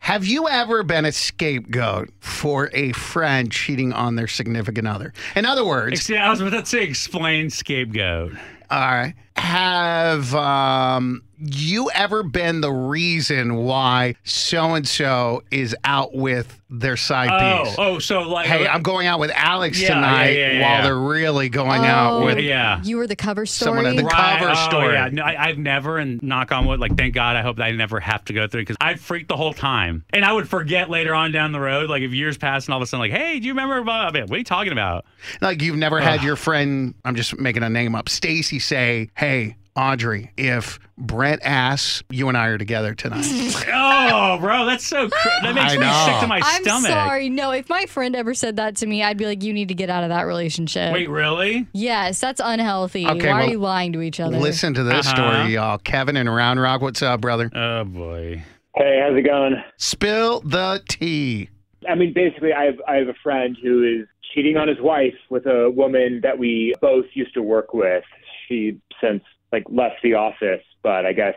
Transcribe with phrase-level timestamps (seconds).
[0.00, 5.12] Have you ever been a scapegoat for a friend cheating on their significant other?
[5.36, 8.32] In other words, Ex- I was about to say explain scapegoat.
[8.70, 16.14] all right, have um, you ever been the reason why so and so is out
[16.14, 17.74] with their side Oh, piece?
[17.78, 20.70] oh, so like Hey, I'm going out with Alex Yeah, yeah, tonight yeah, yeah, while
[20.76, 20.82] yeah.
[20.82, 22.38] they're really going out Oh, with.
[22.38, 22.80] yeah.
[22.84, 23.68] You were the cover story.
[23.78, 24.94] Someone at the cover oh, story.
[24.94, 27.64] Yeah, no, I, I've never, and knock on wood, like thank God, I hope that
[27.64, 30.48] I never have to go through because I'd freak the whole time, and I would
[30.48, 33.00] forget later on down the road, like if years pass and all of a sudden,
[33.10, 33.78] like, hey, do you remember?
[33.78, 35.06] About, what are you talking about?
[35.40, 39.29] Like you've never had your friend, I'm just making a name up, Stacy say, "Hey,
[39.76, 43.24] Audrey, if Brett asks, you and I are together tonight."
[43.72, 45.08] oh, bro, that's so.
[45.08, 46.04] Cr- that makes I me know.
[46.06, 46.90] sick to my I'm stomach.
[46.90, 47.28] sorry.
[47.30, 49.74] No, if my friend ever said that to me, I'd be like, you need to
[49.74, 50.92] get out of that relationship.
[50.92, 51.66] Wait, really?
[51.72, 53.06] Yes, that's unhealthy.
[53.06, 54.38] Okay, Why well, are you lying to each other?
[54.38, 55.16] Listen to this Uh-huh.
[55.40, 55.78] story, y'all.
[55.78, 57.50] Kevin and Round Rock, what's up, brother?
[57.54, 58.42] Oh boy.
[58.76, 59.56] Hey, how's it going?
[59.78, 61.48] Spill the tea.
[61.88, 65.14] I mean, basically, I have I have a friend who is cheating on his wife
[65.28, 68.04] with a woman that we both used to work with.
[68.50, 71.34] She since like left the office, but I guess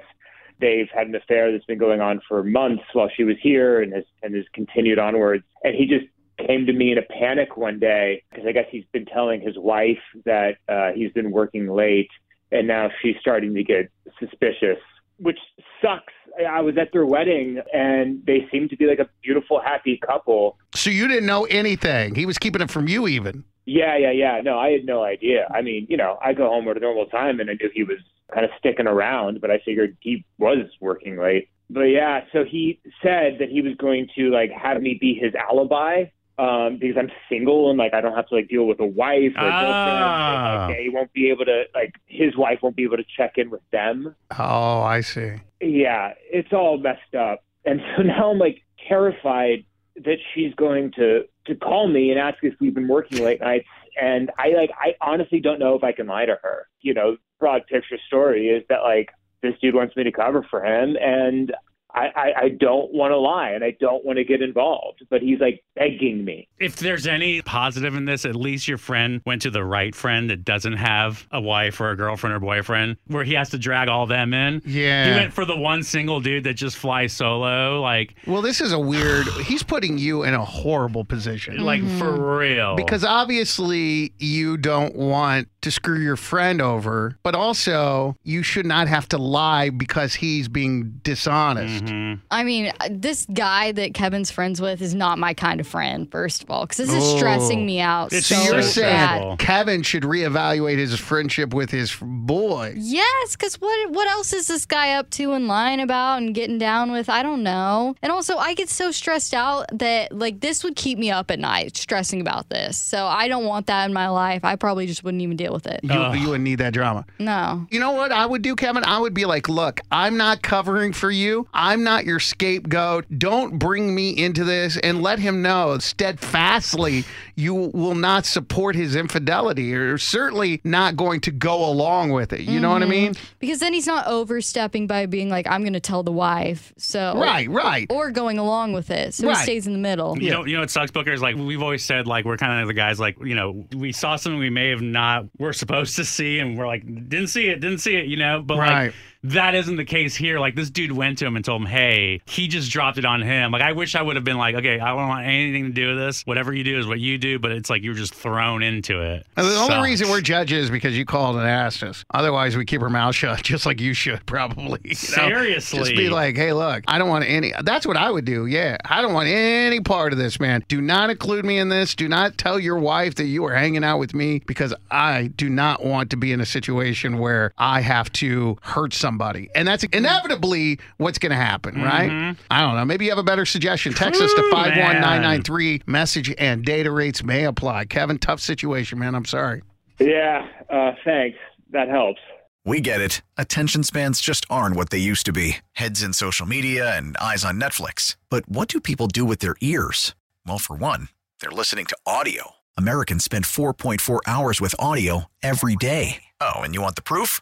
[0.59, 3.93] they've had an affair that's been going on for months while she was here and
[3.93, 5.43] has and has continued onwards.
[5.63, 6.05] And he just
[6.47, 9.57] came to me in a panic one day because I guess he's been telling his
[9.57, 12.09] wife that uh, he's been working late,
[12.51, 14.79] and now she's starting to get suspicious,
[15.17, 15.39] which
[15.81, 16.13] sucks.
[16.49, 20.57] I was at their wedding, and they seem to be like a beautiful, happy couple.
[20.73, 22.15] So you didn't know anything.
[22.15, 23.43] He was keeping it from you, even.
[23.65, 24.41] Yeah, yeah, yeah.
[24.43, 25.47] No, I had no idea.
[25.53, 27.83] I mean, you know, I go home at a normal time, and I knew he
[27.83, 27.99] was
[28.33, 31.49] kind of sticking around, but I figured he was working late.
[31.69, 35.33] But yeah, so he said that he was going to like have me be his
[35.35, 36.05] alibi
[36.37, 39.33] um, because I'm single and like I don't have to like deal with a wife
[39.37, 40.03] or a girlfriend.
[40.03, 40.65] Ah.
[40.65, 43.33] And, like, they won't be able to like his wife won't be able to check
[43.37, 44.15] in with them.
[44.37, 45.35] Oh, I see.
[45.61, 47.43] Yeah, it's all messed up.
[47.65, 49.65] And so now I'm like terrified
[49.95, 53.67] that she's going to to call me and ask if we've been working late nights.
[54.01, 56.67] And I like I honestly don't know if I can lie to her.
[56.81, 59.09] You know, broad picture story is that like
[59.41, 61.53] this dude wants me to cover for him and
[61.93, 65.21] I, I, I don't want to lie and I don't want to get involved, but
[65.21, 66.47] he's like begging me.
[66.59, 70.29] If there's any positive in this, at least your friend went to the right friend
[70.29, 73.89] that doesn't have a wife or a girlfriend or boyfriend where he has to drag
[73.89, 74.61] all them in.
[74.65, 75.05] Yeah.
[75.05, 78.71] He went for the one single dude that just flies solo, like Well, this is
[78.71, 79.27] a weird.
[79.45, 81.57] He's putting you in a horrible position.
[81.63, 82.21] like for mm-hmm.
[82.21, 82.75] real.
[82.75, 88.87] Because obviously you don't want to screw your friend over, but also you should not
[88.87, 91.85] have to lie because he's being dishonest.
[91.85, 92.19] Mhm.
[92.31, 96.09] I mean, uh, this guy that Kevin's friends with is not my kind of friend,
[96.11, 99.39] first of all, because this is stressing me out It's So so you're saying bad.
[99.39, 102.73] Kevin should reevaluate his friendship with his boy.
[102.77, 106.57] Yes, because what what else is this guy up to and lying about and getting
[106.57, 107.09] down with?
[107.09, 107.95] I don't know.
[108.01, 111.39] And also, I get so stressed out that like this would keep me up at
[111.39, 112.77] night stressing about this.
[112.77, 114.43] So I don't want that in my life.
[114.43, 115.79] I probably just wouldn't even deal with it.
[115.83, 116.13] You, uh.
[116.13, 117.05] you would need that drama.
[117.19, 117.65] No.
[117.69, 118.83] You know what I would do, Kevin?
[118.83, 121.47] I would be like, look, I'm not covering for you.
[121.53, 123.05] I'm not your scapegoat.
[123.17, 127.05] Don't bring me into this and let him know steadfastly
[127.35, 132.41] you will not support his infidelity or certainly not going to go along with it.
[132.41, 132.91] You know what I mm-hmm.
[132.91, 133.13] mean?
[133.39, 136.73] Because then he's not overstepping by being like, I'm going to tell the wife.
[136.77, 137.87] So Right, right.
[137.89, 139.13] Or going along with it.
[139.13, 139.37] So Right.
[139.37, 140.17] he stays in the middle.
[140.21, 142.61] You know, you know what sucks, Booker is like we've always said like we're kind
[142.61, 145.95] of the guys like you know we saw something we may have not we're supposed
[145.95, 148.41] to see and we're like didn't see it, didn't see it, you know.
[148.41, 148.85] But Right.
[148.85, 150.39] like that isn't the case here.
[150.39, 153.21] Like this dude went to him and told him, hey, he just dropped it on
[153.21, 153.51] him.
[153.51, 155.89] Like I wish I would have been like, okay, I don't want anything to do
[155.89, 156.23] with this.
[156.23, 157.39] Whatever you do is what you do.
[157.39, 159.25] But it's like you're just thrown into it.
[159.37, 162.05] And the only reason we're judges is because you called and asked us.
[162.13, 164.79] Otherwise, we keep our mouth shut, just like you should probably.
[164.83, 165.27] you know?
[165.29, 165.79] Seriously.
[165.79, 167.53] Just be like, hey, look, I don't want any.
[167.63, 168.45] That's what I would do.
[168.45, 168.77] Yeah.
[168.85, 170.63] I don't want any part of this, man.
[170.67, 171.95] Do not include me in this.
[171.95, 175.49] Do not tell your wife that you are hanging out with me because I do
[175.49, 179.49] not want to be in a situation where I have to hurt somebody.
[179.53, 182.35] And that's inevitably what's going to happen, right?
[182.49, 182.85] I don't know.
[182.85, 183.93] Maybe you have a better suggestion.
[183.93, 184.73] Text us to Ooh, man.
[184.73, 185.81] 51993.
[185.85, 187.85] Message and data rates may apply.
[187.85, 189.13] Kevin, tough situation, man.
[189.13, 189.61] I'm sorry.
[189.99, 191.37] Yeah, uh, thanks.
[191.71, 192.19] That helps.
[192.65, 193.21] We get it.
[193.37, 197.45] Attention spans just aren't what they used to be heads in social media and eyes
[197.45, 198.15] on Netflix.
[198.29, 200.15] But what do people do with their ears?
[200.47, 202.51] Well, for one, they're listening to audio.
[202.77, 206.23] Americans spend 4.4 hours with audio every day.
[206.41, 207.41] Oh, and you want the proof?